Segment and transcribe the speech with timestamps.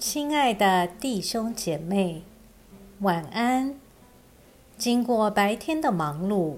[0.00, 2.22] 亲爱的弟兄姐妹，
[3.00, 3.78] 晚安。
[4.78, 6.56] 经过白天的忙碌，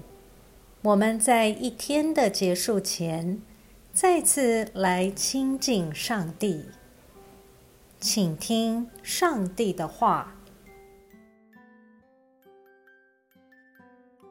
[0.81, 3.41] 我们在一天的结束前，
[3.91, 6.67] 再次来亲近上帝，
[7.99, 10.35] 请听上帝的话。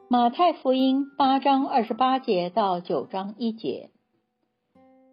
[0.07, 3.91] 马太福音八章二十八节到九章一节。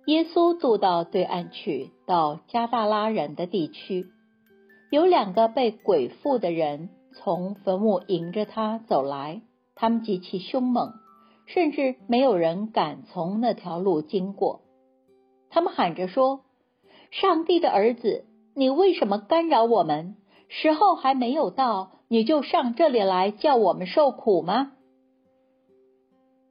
[0.06, 4.06] 耶稣渡到对岸去，到加大拉人的地区。
[4.90, 9.42] 有两个被鬼附的人从坟墓迎着他走来，
[9.76, 10.94] 他们极其凶猛，
[11.46, 14.62] 甚至没有人敢从那条路经过。
[15.50, 16.40] 他们喊着说
[17.12, 18.24] ：“上帝的儿子，
[18.56, 20.16] 你为什么干扰我们？
[20.48, 24.72] 时候还没有到，你就上这里来叫我们受苦吗？”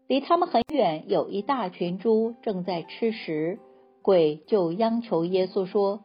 [0.10, 3.60] 离他们很远，有一大群猪正在吃食，
[4.02, 6.00] 鬼就央求耶稣说：“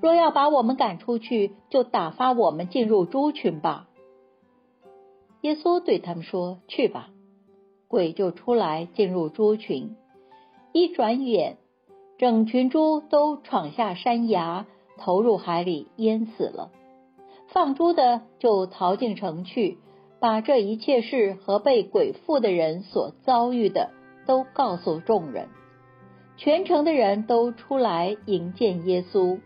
[0.00, 3.88] 若要把我们赶出去，就打发我们进入猪群吧。”
[5.42, 7.08] 耶稣对他们说：“去吧。”
[7.90, 9.96] 鬼就出来进入猪群，
[10.72, 11.56] 一转眼，
[12.18, 14.66] 整群猪都闯下山崖，
[14.98, 16.70] 投入海里淹死了。
[17.48, 19.78] 放猪的就逃进城去。
[20.22, 23.90] 把这一切事和被鬼附的人所遭遇的
[24.24, 25.48] 都告诉众人，
[26.36, 29.40] 全城的人都出来迎接耶稣。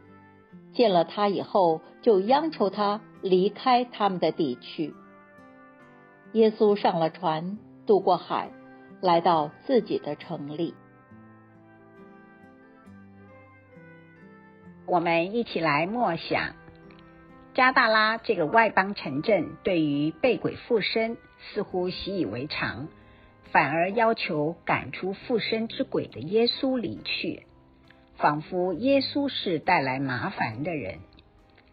[0.75, 4.93] 见了他以后，就央求他离开他们的地区。
[6.33, 8.51] 耶稣上了船，渡过海，
[9.01, 10.75] 来到自己的城里。
[14.85, 16.66] 我们一起来默想。
[17.57, 22.89] 加大拉这个外邦城镇，对于被鬼附身似乎习以为常，
[23.51, 27.45] 反而要求赶出附身之鬼的耶稣离去，
[28.19, 30.99] 仿佛耶稣是带来麻烦的人。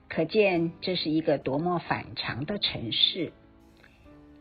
[0.08, 3.34] 可见这是一个多么反常的城市。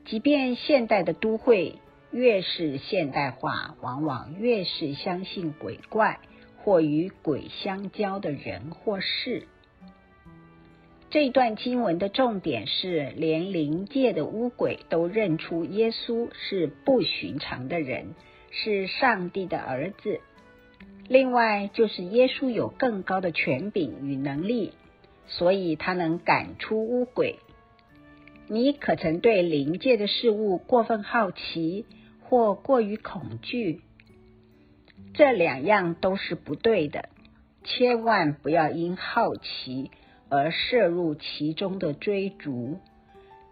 [0.05, 1.81] 即便现代的都会
[2.13, 6.21] 越是现代化，往往越是相信鬼怪
[6.59, 9.49] 或与鬼相交的人或事。
[11.13, 18.15] 这段经文的重点是，连灵界的巫鬼都认出耶稣是不寻常的人，
[18.51, 20.21] 是上帝的儿子。
[21.07, 24.73] 另外，就是耶稣有更高的权柄与能力，
[25.27, 27.41] 所以他能赶出巫鬼。
[28.49, 31.85] 你可曾对灵界的事物过分好奇，
[32.23, 33.83] 或过于恐惧？
[35.13, 37.11] 这两样都是不对的，
[37.65, 39.91] 千万不要因好奇。
[40.35, 42.79] 而涉入其中的追逐，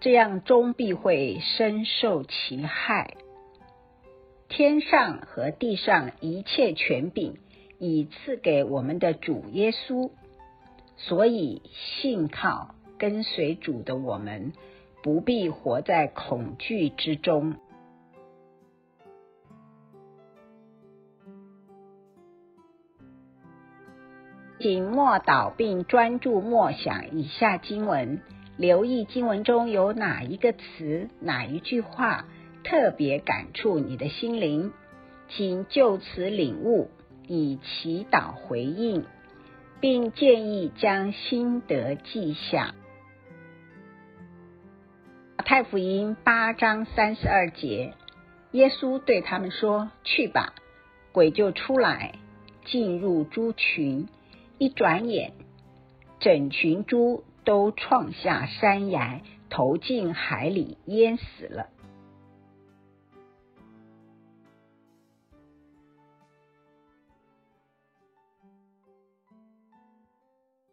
[0.00, 3.18] 这样终必会深受其害。
[4.48, 7.36] 天上和地上一切权柄
[7.78, 10.10] 已赐给我们的主耶稣，
[10.96, 14.54] 所以信靠跟随主的我们，
[15.02, 17.56] 不必活在恐惧之中。
[24.60, 28.20] 请默祷并专注默想以下经文，
[28.58, 32.26] 留意经文中有哪一个词、哪一句话
[32.62, 34.74] 特别感触你的心灵，
[35.30, 36.90] 请就此领悟，
[37.26, 39.06] 以祈祷回应，
[39.80, 42.74] 并建议将心得记下。
[45.38, 47.94] 太福音八章三十二节，
[48.52, 50.52] 耶稣对他们说：“去吧。”
[51.12, 52.12] 鬼就出来，
[52.66, 54.06] 进入猪群。
[54.60, 55.32] 一转眼，
[56.18, 61.70] 整群猪都创下山崖，投进海里，淹死了。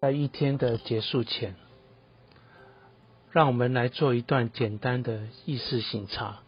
[0.02, 1.56] 在一天的结束前，
[3.32, 6.40] 让我们来做一段简单的意识醒察。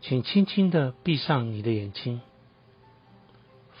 [0.00, 2.20] 请轻轻的闭上你的眼睛。